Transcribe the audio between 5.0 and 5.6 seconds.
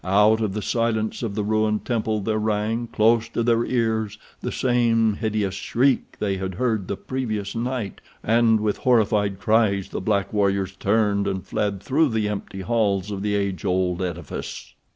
hideous